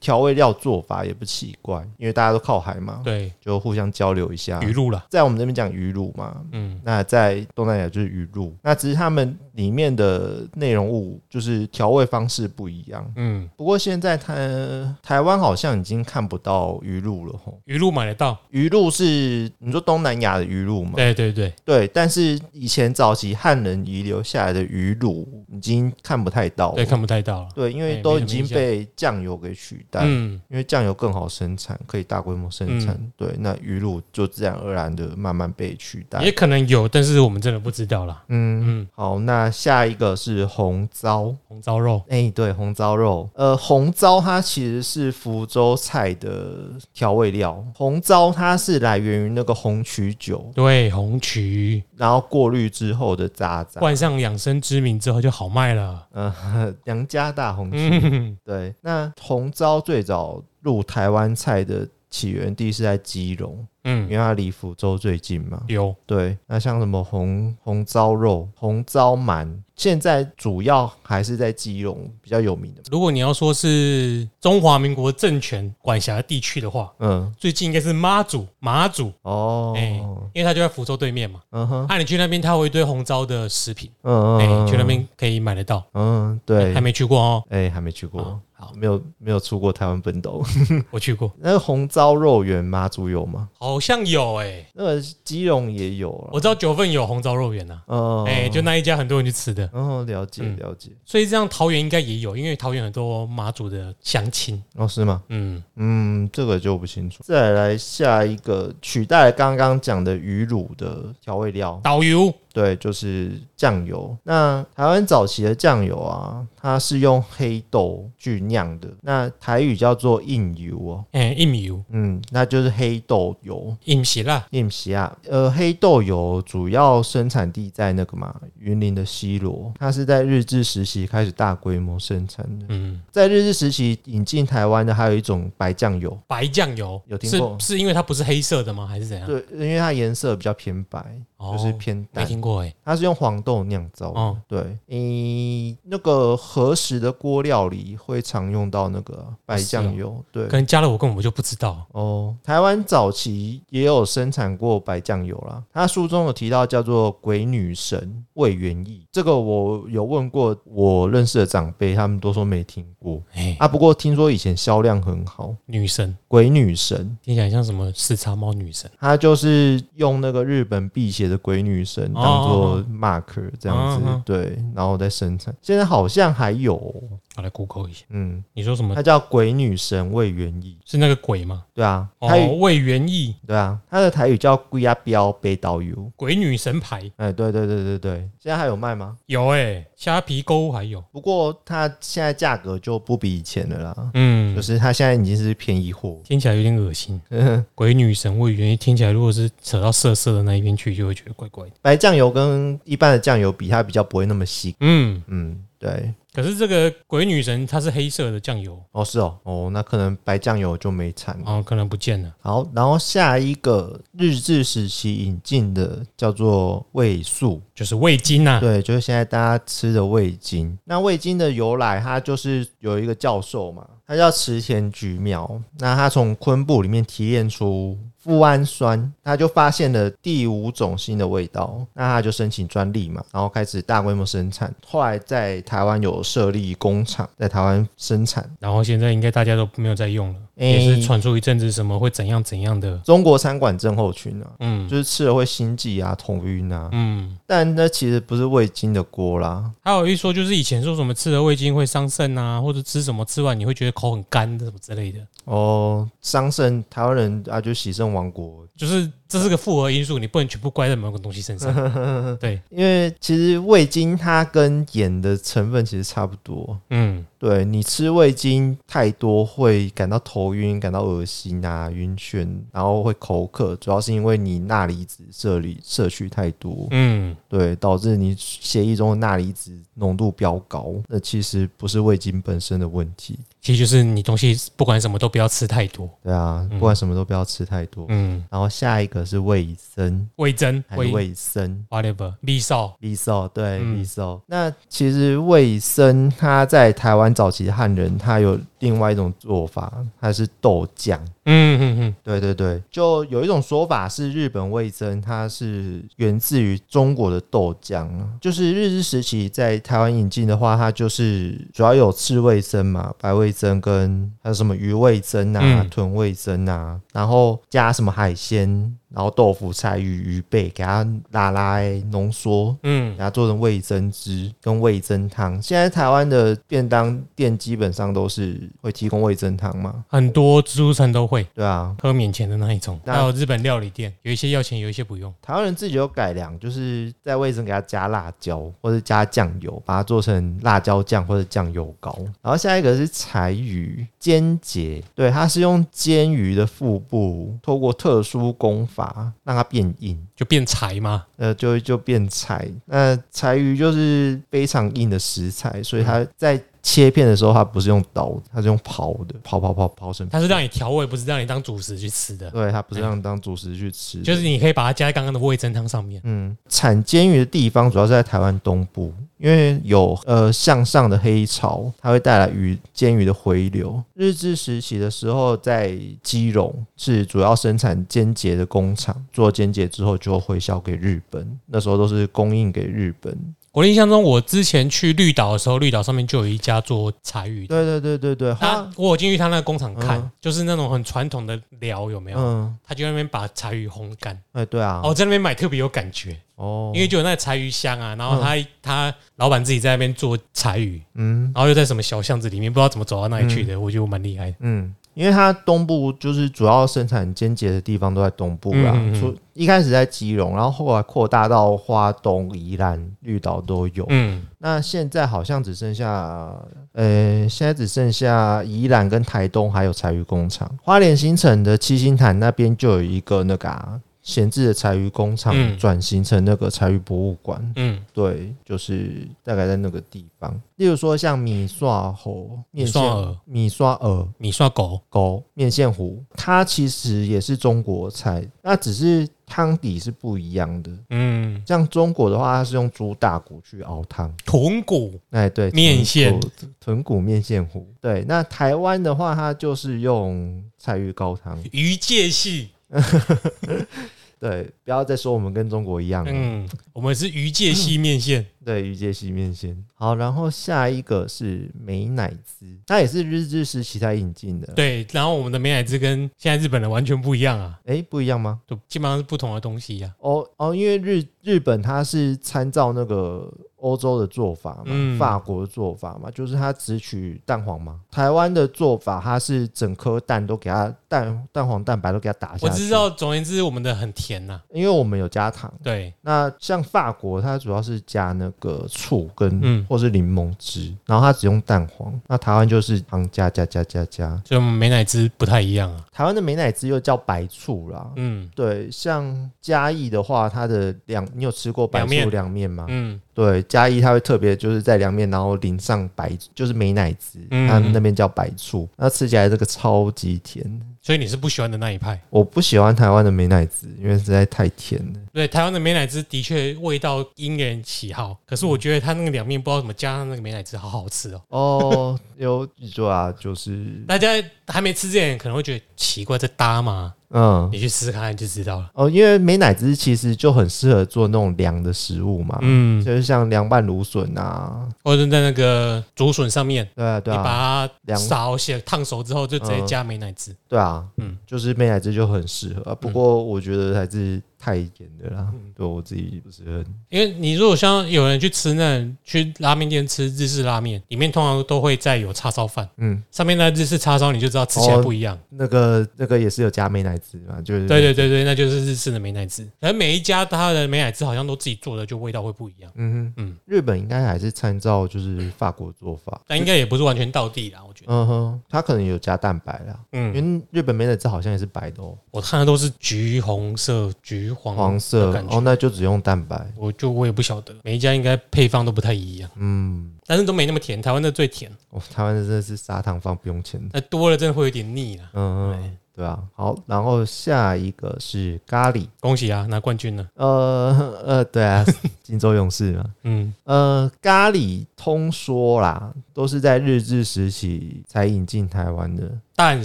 [0.00, 4.60] 调味料做法也不奇怪，因为大家都靠海嘛，对，就互相交流一下。
[4.62, 13.12] 鱼露了，在我们这边讲鱼露嘛，嗯那在东南亚就是鱼露，那只是他们里面的内容物就是调味方式不一样。
[13.16, 17.60] 嗯，不过现在台台湾好像已经看不到鱼露了吼。
[17.66, 20.92] 鱼露买得到，鱼露是你说东南亚的鱼露吗？
[20.96, 26.76] 对对对，对，但是以前早期汉人遗留下来的鱼露已经看不太到了。
[26.76, 30.00] 对，看不太到了，对，因为都已经被酱油给取代。
[30.04, 32.98] 嗯，因为酱油更好生产，可以大规模生产。
[33.16, 36.22] 对，那鱼露就自然而然的慢慢被取代。
[36.22, 38.22] 也可能有，但是我们真的不知道啦。
[38.28, 41.34] 嗯，嗯，好，那下一个是红糟。
[41.48, 46.56] 红糟肉，哎、对，红糟肉，呃，红糟它其实是福州菜的
[46.94, 47.64] 调味料。
[47.74, 53.80] 红糟它是来源于那个红曲酒，对，红曲然后过滤之后的渣渣。
[53.80, 56.06] 冠上养生之名之后就好卖了。
[56.12, 56.32] 呃，
[56.84, 57.78] 娘家大红曲。
[58.02, 65.62] 嗯，对，那红糟最早入台湾菜的起源地是在基隆，因嗯，为它离福州最近嘛。
[65.68, 72.82] 有，对，那像什么红红糟肉、红糟鳗，现在主要还是在基隆比较有名的。
[72.90, 79.88] 如果你要说是中华民国政权管辖的地区的话，嗯，最近应该是妈祖，马祖，哦，哎、
[80.34, 81.40] 因为它就在福州对面嘛。
[81.52, 85.82] 嗯哼，啊，你去那边，它有一堆红糟的食品，嗯哎、嗯，去那边可以买得到。
[85.94, 87.42] 嗯，对还，没去过哦。
[87.48, 90.42] 哎，还没去过哦，好，没有没有出过台湾本岛。
[90.90, 93.48] 我去过， 那个红糟肉圆妈祖有吗？
[93.58, 96.30] 好像有哎、那个基隆也有了。
[96.32, 100.90] 我知道九份有红烧肉圆呐，哦，哎、就那一家很多人去吃的，哦，了解嗯了解。
[101.04, 104.60] 所以这样桃园应该也有，因为桃园很多马祖的乡亲。
[104.76, 105.22] 哦，是吗？
[105.28, 107.22] 嗯，嗯，这个就不清楚。
[107.22, 114.16] 再来下一个取代了刚刚讲的鱼乳的调味料，导游对，就是酱油。
[114.22, 121.04] 那台湾早期的酱油啊，它是用黑豆去酿的，那台语叫做印油哦。
[121.12, 123.76] 哎，一米油，嗯，那就是黑豆油。
[123.84, 132.66] 印皮啦，印皮啊，呃，黑豆油主要生产地在那个嘛云林的西罗，它是在日治时期开始大规模生产的。
[132.68, 138.86] 嗯，在日治时期引进台湾的还有一种白酱油，白酱油有听过是是因为它不是黑色的吗？
[138.86, 139.26] 还是怎样？
[139.26, 140.98] 对，因为它颜色比较偏白，
[141.36, 142.39] 哦就是偏淡。
[142.40, 142.74] 听过哎。
[142.84, 144.20] 它是用黄豆酿造的。
[144.20, 150.24] 哦，对，你那个和食的锅料理会常用到那个白酱油。
[150.32, 151.86] 对可，能加了我根本就不知道。
[151.92, 155.62] 哦，台湾早期也有生产过白酱油啦。
[155.72, 163.68] 他书中有提到叫做“鬼女神魏元义”，这个我有问过我认识的长辈，他们都说没听过哎，啊。
[163.68, 168.90] 不过听说以前销量很好，“女神鬼女神”听起来像什么四叉猫女神。
[168.98, 175.54] 它就是用那个日本辟邪的鬼女神当做 marker 这样子，对，然后再生产。
[175.60, 179.02] 现在好像还有哦、我来 Google 一下，嗯，你说什么它？
[179.02, 181.64] 叫鬼女神魏元义，是那个鬼吗？
[181.74, 186.10] 对啊，哦台语、，魏元义对啊，它的台语叫龟鸭标北岛油。
[186.16, 189.16] 鬼女神牌哎，对对对对对，现在还有卖吗？
[189.26, 191.00] 有哎，虾皮购物还有。
[191.10, 196.20] 不过它现在价格就不比以前了啦，嗯就，是它现在已经是便宜货。
[196.24, 197.20] 听起来有点恶心。
[197.74, 201.72] 鬼女神魏元义听起来，如果是扯到色色的那一边去，就会觉得怪怪的。
[201.80, 204.74] 白酱油跟一般的酱油比，它比较不会那么稀。
[204.80, 211.44] 嗯，嗯，对，可是这个鬼女神它是黑色的酱油，哦是哦，哦那可能白酱油就没产了。
[211.44, 212.32] 哦，可能不见了。
[212.40, 220.78] 好，然后下一个日治时期引进的叫做味素，就是味精呐、对，就是现在大家吃的味精。
[220.84, 227.98] 那味精的由来，它就是有一个教授嘛，他叫池田菊苗，那他从昆布里面提炼出。
[228.22, 234.72] 富氨酸，他就发现了第五种新的味道，那他就申请专利嘛，然后开始大规模生产。
[234.86, 238.48] 后来在台湾有设立工厂，在台湾生产。
[238.60, 242.98] 然后现在应该大家都没有在用了，诶也是传出一阵子什么会怎样怎样的。
[242.98, 249.70] 中国餐馆症候群啊，嗯就是吃了会心悸啊、头晕啊，嗯，但那其实不是味精的锅啦。
[249.82, 261.72] 还有一说就是以前说什么吃了味精会伤肾啊，或者吃什么吃完你会觉得口很干什么之类的，哦，桑葚，台湾人啊就喜胜王国，就是这是个复合因素，你不能全部怪在某个东西身上。
[262.38, 266.76] 对，因为其实味精它跟盐的成分其实差不多。
[266.90, 280.92] 嗯，对你吃味精太多会感到头晕、感到恶心啊、晕眩，然后会口渴，主要是因为你钠离子摄里摄取太多，嗯，对，导致你血液中的钠离子浓度飙高。
[281.06, 286.10] 那其实不是味精本身的问题，其实就是你东西不管什么都不要吃太多。
[286.24, 288.06] 对啊，不管什么都不要吃太多。
[288.08, 301.20] 嗯，然后下一个是味噌味增、还是味味生？whatever、味少，利寿对嗯利寿，那其实味生它在台湾早期汉人，他有另外一种做法，它是豆酱。
[301.50, 308.08] 嗯嗯嗯，对对对，就有一种说法是日本味增，它是源自于中国的豆浆，
[308.40, 315.90] 就是日治时期在台湾引进的话，它就是主要有赤味增嘛，白味增跟还有什么鱼味增啊、嗯。
[315.90, 318.68] 豚味增啊，然后加什么海鲜，
[319.12, 321.80] 然后豆腐、菜鱼、鱼贝，给它拉拉
[322.12, 323.10] 浓缩，嗯。
[323.16, 325.60] 给它做成味增汁跟味增汤。
[325.60, 331.94] 现在台湾的便当店基本上都是会提供味增汤嘛，很多自助餐都会对啊。
[332.00, 335.32] 喝免钱的那一种，那还有日本料理店，有一些要钱，有一些不用。
[335.40, 342.16] 台湾人自己有改良，就是在味增给它加辣椒或者加酱油，把它做成辣椒酱或者酱油膏。
[342.42, 350.18] 然后下一个是柴鱼煎节，对，它是用煎鱼的腹部透过特殊功法让它变硬。
[350.34, 352.66] 就变柴嘛，呃，就就变柴。
[352.86, 360.28] 那柴鱼就是非常硬的食材，所以它在切片的时候，它不是用刀，它是用刨的，刨刨刨刨成。
[360.28, 362.50] 它是让你调味，不是让你当主食去吃的。
[362.50, 366.20] 对，它不是让你当主食去吃的，就是你可以把它加在刚刚的味增汤上面。
[366.24, 374.02] 嗯，产煎鱼的地方主要是在台湾东部，因为有呃向上的黑潮，它会带来鱼煎鱼的回流。
[374.14, 383.36] 日治时期的时候，在基隆是主要生产煎节的工厂，做煎节之后就回销给日本，那时候都是供应给日本。
[383.72, 387.76] 我的印象中，我之前去绿岛的时候，绿岛上面就有一家做柴鱼的。
[387.76, 390.30] 对对对对对，他我有进去他那个工厂看，嗯。
[390.40, 392.38] 就是那种很传统的寮，有没有？
[392.38, 401.52] 嗯，他就在那边把柴鱼烘干，哎对啊，哦，在那边买特别有感觉，哦，因为就有那个柴鱼香啊，然后他、他老板自己在那边做柴鱼，嗯。
[401.54, 404.56] 然后又在什么小巷子里面，不知道怎么走到那里去的，我觉得蛮厉害的。
[404.60, 414.06] 嗯，因为它东部就是主要生产煎节的地方都在东部啦，出一开始在基隆，然后后来扩大到花东、宜兰、绿岛都有。
[414.08, 416.56] 嗯，那现在好像只剩下，
[416.94, 420.66] 呃，现在只剩下宜兰跟台东还有柴鱼工厂。
[420.82, 427.72] 花莲新城的七星潭那边就有一个那个啊闲置的柴鱼工厂，嗯转型成那个柴鱼博物馆。
[427.76, 430.60] 嗯，对，就是大概在那个地方。
[430.76, 440.90] 例如说像米刷猴、面线米刷鹅、米刷鹅、米刷狗，狗、面线糊，它其实也是中国菜，那只是汤底是不一样的。
[441.10, 446.38] 嗯，像中国的话，它是用猪大骨去熬汤，豚骨，哎，对，面线
[446.78, 447.86] 豚骨面线糊。
[448.00, 451.58] 对，那台湾的话，它就是用柴鱼高汤。
[451.72, 452.70] 鱼介系，
[454.40, 456.24] 对，不要再说我们跟中国一样。
[456.26, 459.76] 嗯，我们是鱼介系面线，对，鱼介系面线。
[459.94, 468.60] 好，然后下一个是美乃滋，它也是日治时期才引进的。，对，然后我们的美乃滋跟现在日本的完全不一样啊，哎，不一样吗？
[468.66, 478.00] 就基本上是不同的东西呀、哦哦，因为日日本它是参照那个欧洲的做法嘛，嗯法国的做法嘛，就是它只取蛋黄嘛。
[478.10, 482.66] 台湾的做法，它是整颗蛋都给它蛋蛋黄蛋白都给它打下去。
[482.66, 485.72] 我知，道，总而言之，我们的很甜呐、因为我们有加糖。
[485.82, 492.12] 对，那像法国，它主要是加那个醋跟、嗯或是柠檬汁，然后它只用蛋黄。
[492.26, 494.28] 那台湾就是糖加加加加加。
[494.44, 496.04] 所以我们美乃滋不太一样啊。
[496.12, 498.06] 台湾的美乃滋又叫白醋啦。
[498.16, 502.86] 嗯对，像嘉义的话，它的凉，你有吃过白醋凉面吗？
[502.88, 510.80] 嗯，对，嘉义它会特别就是在凉面，然后淋上白，就是美乃滋，嗯它那边叫白醋，那吃起来这个超级甜。
[511.02, 512.20] 所以你是不喜欢的那一派。
[512.28, 515.20] 我不喜欢台湾的美乃滋，因为实在太甜了。
[515.32, 521.42] 对，台湾的美乃滋的确味道因人喜好，可是我觉得它那个凉面不知道怎么加上那个美乃滋，好好吃哦。
[521.48, 524.28] 哦，有对啊，就是大家
[524.66, 527.14] 还没吃之前可能会觉得奇怪，这搭吗？
[527.30, 527.68] 嗯。
[527.72, 528.90] 你去试试看就知道了。
[528.94, 537.50] 哦，因为美乃滋其实就很适合做那种凉的食物嘛，嗯，就是像凉拌芦笋啊，或者在那个竹笋上面，对啊，对你啊，把
[537.86, 540.54] 它凉烧些烫熟之后，就直接嗯加美乃滋。
[540.68, 542.94] 对啊，嗯嗯，就是美乃滋就很适合、啊。
[542.94, 545.72] 不过我觉得还是太严的啦，嗯。
[545.74, 555.38] 对我自己不是很因为你如果像有人去吃那去拉面店吃日式拉面，里面通常都会再有叉烧饭，嗯，上面那日式叉烧你就知道吃起来不一样。
[555.48, 559.66] 那个那个也是有加美乃滋嘛，就是对对对对，那就是日式的美乃滋。
[559.80, 562.92] 而每一家它的美乃滋好像都自己做的，就味道会不一样。
[562.96, 563.56] 嗯哼，嗯。
[563.64, 568.12] 日本应该还是参照就是法国做法，但应该也不是完全到地啦，我觉得。
[568.12, 570.34] 嗯哼，它可能有加蛋白啦，嗯。
[570.36, 575.56] 因嗯，为日本美乃滋好像也是白的哦，我看的都是橘红色、橘黄黄色的感觉。
[575.56, 581.00] 哦，那就只用蛋白，我就我也不晓得，每一家应该配方都不太一样，嗯，但是都没那么甜。
[581.00, 585.24] 台湾的最甜，哦，台湾真的是砂糖放不用钱的，那多了真的会有点腻了。
[585.34, 590.26] 嗯嗯，对啊，好，然后下一个是咖喱，恭喜啊，拿冠军了。
[590.34, 591.84] 呃呃，对啊，
[592.22, 599.30] 金州勇士嘛，嗯，呃，咖喱通说啦，都是在日治时期才引进台湾的。
[599.62, 599.84] 但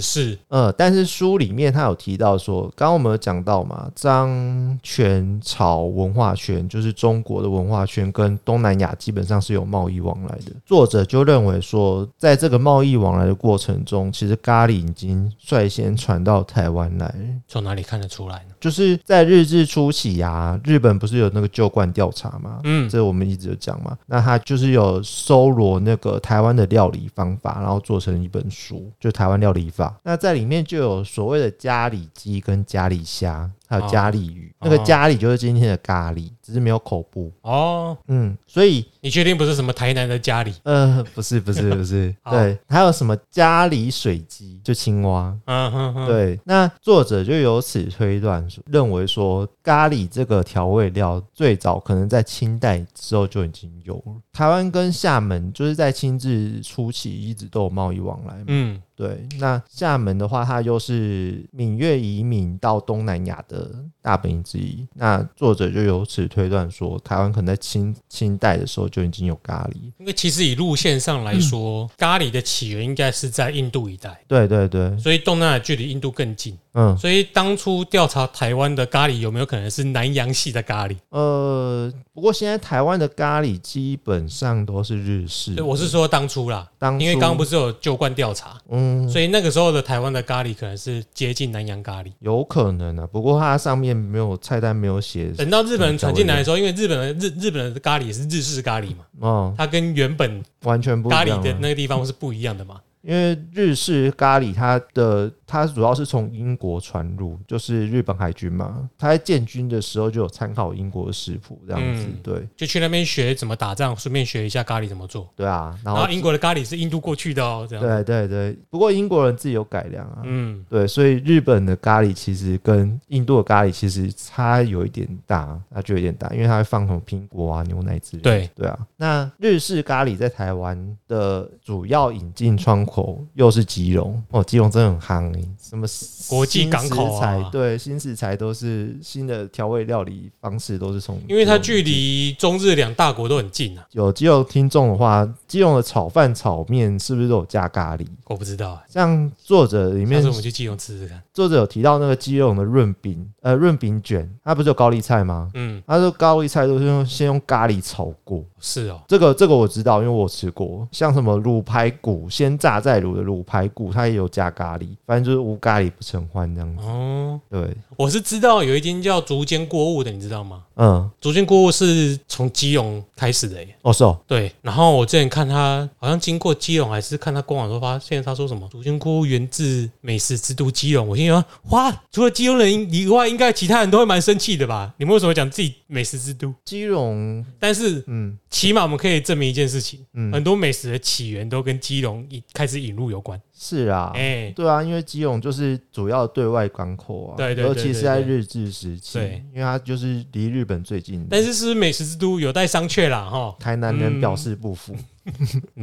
[0.00, 10.52] 是呃，但是书里面他有提到说，刚刚我们有讲到嘛，张全朝文化圈就是中国的文化圈跟东南亚基本上是有贸易往来的。
[10.64, 17.14] 作者就认为说，在这个贸易往来的过程中，其实咖喱已经率先传到台湾来。
[17.46, 18.54] 从哪里看得出来呢？
[18.58, 22.60] 就是在日治初期啊，日本不是有那个旧罐调查嘛？
[22.64, 23.94] 嗯，这我们一直有讲嘛。
[24.06, 29.65] 那他就是有搜罗那个台湾的料理方法，然后做成一本书，就台湾料理
[30.02, 34.52] 那在里面就有所谓的咖喱鸡跟咖喱虾，还有哦咖喱鱼。
[34.60, 37.30] 那个咖喱就是今天的咖喱，只是没有口部。
[37.42, 40.52] 哦，嗯，所以你确定不是什么台南的咖喱？
[40.64, 45.36] 呃，不是不是不是， 对，还有什么咖喱水鸡，就青蛙。
[45.44, 54.14] 嗯哼哼，，对，那作者就由此推断，认为说咖喱这个调味料最早可能在清代之后就已经有了。
[54.32, 58.44] 台湾跟厦门就是在清治初期一直都有贸易往来嘛。
[58.48, 64.86] 嗯，对，那厦门的话，它又是闽粤移民到东南亚的的大本营之一。
[64.94, 69.90] 那作者就由此推断说，台湾可能在清清代的时候就已经有咖喱。
[69.98, 76.56] 因为其实以路线上来说，咖喱的起源应该是在印度一带，对对对，所以东南亚距离印度更近。
[76.74, 80.94] 嗯，所以当初调查台湾的咖喱有没有可能是南洋系的咖喱？
[81.08, 92.12] 呃，不过现在台湾的咖喱基本上都是日式对，我是说当初啦，当因为刚刚不是是有旧冠调查，嗯，所以那个时候的台湾的咖喱可能是接近南洋咖喱。
[92.20, 102.80] 有可能啊，不过它上面没有菜单没有写，等到日本人传进来的时候，因为日本的日日本的咖喱是日式咖喱嘛，哦，它跟原本完全不一咖喱啊的那个地方是不一样的嘛。
[103.02, 115.28] 因为日式咖喱它的它主要是从英国传入，就是日本海军嘛，他在建军的时候就有参考英国的食谱这样子，嗯对就去那边学怎么打仗，顺便学一下咖喱怎么做。
[115.36, 117.84] 对啊，然后英国的咖喱是印度过去的哦，这样。
[117.84, 128.30] 对对对，不过英国人自己有改良啊，嗯，对，所以日本的咖喱其实跟印度的咖喱其实差有一点大，它就有点大，因为它会放什么苹果啊、牛奶之类的。
[128.30, 135.86] 对对啊，那日式咖喱在台湾的主要引进窗口又是基隆哦，基隆真的很夯诶、什么
[136.28, 143.86] 国际港口食材对，新食材都是新的调味料理方式都是从，因为它距离中日两大国都很近啊。
[143.92, 148.06] 有基隆听众的话，基隆的炒饭、炒面是不是都有加咖喱？
[148.26, 151.22] 我不知道、欸，像作者里面次我们去基隆吃吃看。
[151.32, 155.50] 作者有提到那个基隆的润饼，呃，润饼卷，它不是有高丽菜吗？
[155.54, 160.86] 嗯，他说高丽菜都是用先用咖喱炒过，是哦，这个这个我知道，因为我吃过。
[160.90, 166.82] 像什么卤排骨，先炸再卤的卤排骨，它也有加咖喱，反正就是无咖喱不成欢这样子。
[166.86, 170.62] 哦，对，我是知道有一间叫竹间锅物的，你知道吗？
[170.76, 173.74] 嗯，竹间锅物是从基隆开始的耶。
[173.82, 181.08] 哦是哦，对，然后我之前看他好像经过基隆，还是看他官网说发现他说什么竹间锅物源自美食之都基隆。
[181.08, 184.94] 我心想，哇，除了基隆人以外，应该其他人都会蛮生气的吧？
[184.98, 186.52] 你们为什么讲自己美食之都？
[186.64, 193.40] 基隆，但是嗯起码我们可以证明一件事情，嗯，很多美食的起源都跟基隆一开始引入有关。
[193.58, 194.10] 是啊。
[194.14, 201.26] 哎、对啊，因为基隆就是主要对外港口啊，对对对尤其是在日治时期，对因为它就是离日本最近。
[201.30, 203.54] 但是是不是美食之都有待商榷啦，哈。
[203.58, 205.04] 台南人表示不服，嗯，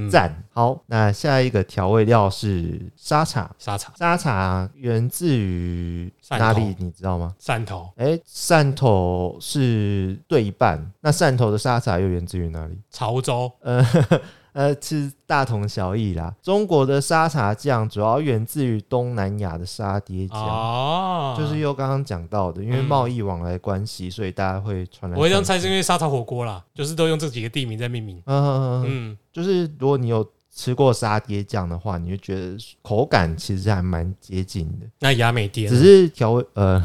[0.10, 6.76] 赞、好，那下一个调味料是沙茶，沙茶、沙茶源自于哪里？
[6.80, 7.36] 你知道吗？
[7.40, 12.78] 汕头、哎，汕头是对一半，那汕头的沙茶又源自于哪里？
[12.90, 13.86] 潮州、呃
[14.54, 16.34] 呃，是大同小异啦。
[16.42, 20.40] 中国的沙茶酱主要源自于东南亚的沙爹酱。
[20.40, 25.18] 哦，就是又刚刚讲到的，因为嗯贸易往来关系，所以大家会传来。
[25.18, 28.22] 我会这样猜，是因为沙茶火锅啦，就是都用这几个地名在命名。
[28.26, 30.26] 嗯嗯嗯，嗯，就是如果你有
[30.56, 36.80] 吃过沙爹酱的话，你就觉得口感其实还蛮接近的，那雅美爹只是调味呃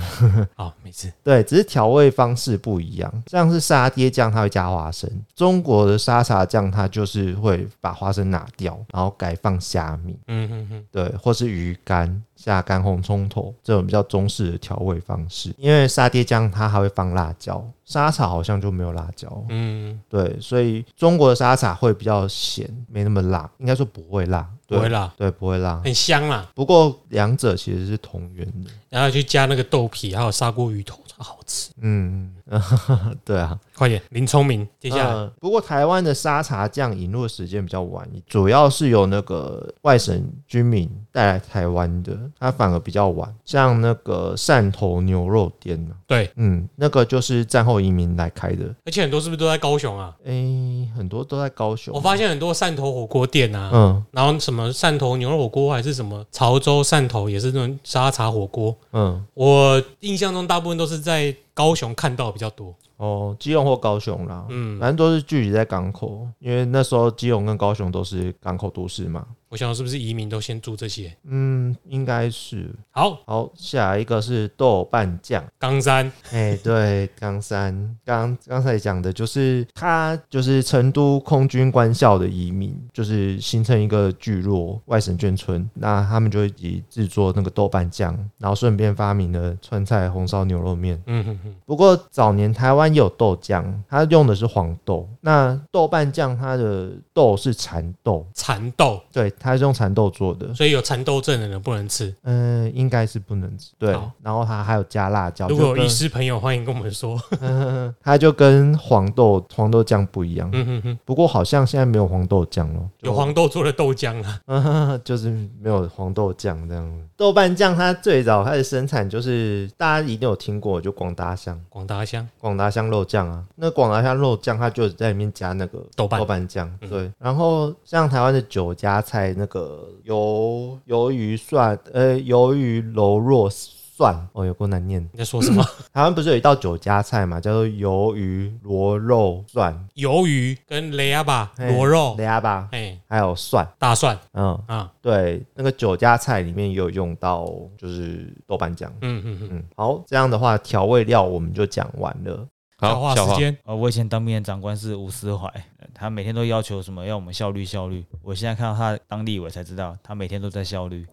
[0.57, 1.13] 好， 没事。
[1.23, 3.23] 对，只是调味方式不一样。
[3.27, 15.53] 像是沙爹酱，它会加花生；中国的沙茶酱，它就是会把花生拿掉，然后改放虾米，嗯哼哼，对，或是鱼干、下干红葱头这种比较中式的调味方式。
[15.59, 19.45] 因为沙爹酱它还会放辣椒，沙茶好像就没有辣椒。
[19.49, 25.83] 嗯，对，所以中国的沙茶会比较咸，没那么辣，应该说不会辣，不会辣，对，不会辣。
[25.85, 26.49] 很香啦。
[26.55, 31.71] 不过两者其实是同源的，然后去加那个豆皮，还有砂锅鱼头，超好吃。
[31.81, 32.33] 嗯，
[33.25, 33.59] 对啊。
[33.77, 43.33] 快点，林聪明，接下来、嗯不过台湾的沙茶酱引入的时间比较晚，主要是由那个外省居民带来台湾的，它反而比较晚。
[43.45, 50.13] 像那个汕头牛肉店呢，对，嗯，那个就是战后移民来开的，而且很多是不是都在高雄啊？
[50.25, 51.95] 诶、很多都在高雄。
[51.95, 62.73] 我发现很多汕头火锅店啊，嗯然后什么汕头牛肉火锅还是什么潮州汕头也是那种沙茶火锅，嗯，我印象中大部分都是在高雄看到比较多。
[62.99, 69.27] 哦，基隆或高雄啦，嗯，反正都是聚集在港口，因为那时候基隆跟高雄都是港口都市嘛。
[69.51, 71.11] 我想是不是移民都先住这些？
[71.25, 72.69] 嗯，应该是。
[72.91, 75.43] 好，好，下一个是豆瓣酱。
[75.59, 91.03] 冈山，哎、对，冈山，刚刚才讲的就是他就是成都空军官校的移民，就是形成一个聚落外省眷村，那他们就一起制作那个豆瓣酱，然后顺便发明了川菜红烧牛肉面。
[91.07, 100.55] 嗯哼哼，不过早年台湾也有豆浆，它用的是黄豆，那豆瓣酱它的豆是蚕豆，蚕豆，对，它是用蚕豆做的。
[100.55, 102.15] 所以有蚕豆症的人不能吃。
[102.23, 103.73] 嗯、应该是不能吃。
[103.79, 105.49] 对，然后它还有加辣椒。
[105.49, 107.21] 如果有医师朋友，欢迎跟我们说。
[108.03, 110.49] 它就跟黄豆黄豆酱不一样。
[110.53, 114.99] 嗯哼哼，不过好像现在没有黄豆酱了，有黄豆做的豆浆啊。
[115.05, 115.31] 就 就是
[115.61, 117.09] 没有黄豆酱这样。
[117.17, 123.45] 豆瓣酱它最早开始生产就是大家一定有听过，就广达香，广达香广达香肉酱啊。
[123.57, 127.13] 那广达香肉酱它就在里面加那个豆瓣豆瓣酱，嗯对。
[127.19, 135.03] 然后像台湾的酒家菜，那个鱿鱿鱼蒜，呃，鱿鱼柔弱蒜，哦，有够难念。
[135.13, 135.61] 你在说什么？
[135.93, 147.45] 台湾不是有一道酒家菜嘛，叫做鱿鱼螺肉蒜，鱿鱼跟雷亚巴嘿螺肉，雷阿巴，哎，还有蒜，大蒜嗯，啊，对，那个酒家菜里面也有用到，
[147.77, 148.89] 就是豆瓣酱。
[149.01, 152.47] 嗯嗯嗯，嗯，好，这样的话调味料我们就讲完了。
[152.81, 155.49] 消化消化时间，啊，我以前当兵的长官是吴思怀，
[155.81, 158.05] 呃他每天都要求什么要我们效率效率。
[158.23, 161.05] 我现在看到他当立委才知道，他每天都在效率。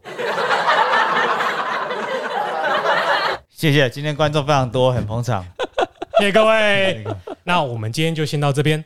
[3.49, 5.43] 谢谢，今天观众非常多，很捧场。
[6.19, 7.03] 谢谢各位。
[7.43, 8.85] 那我们今天就先到这边。